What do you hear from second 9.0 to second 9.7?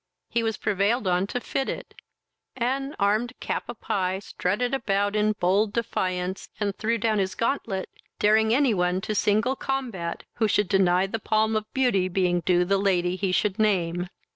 to single